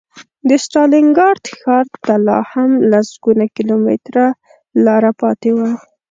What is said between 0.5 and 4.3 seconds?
ستالینګراډ ښار ته لا هم لسګونه کیلومتره